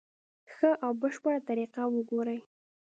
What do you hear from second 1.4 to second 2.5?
طریقه وګوري.